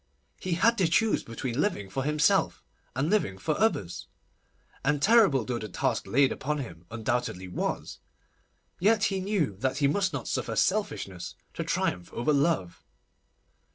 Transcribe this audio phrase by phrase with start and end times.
[0.39, 2.63] He had to choose between living for himself
[2.95, 4.07] and living for others,
[4.83, 7.99] and terrible though the task laid upon him undoubtedly was,
[8.79, 12.83] yet he knew that he must not suffer selfishness to triumph over love.